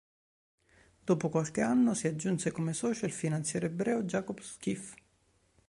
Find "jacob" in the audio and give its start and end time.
4.01-4.39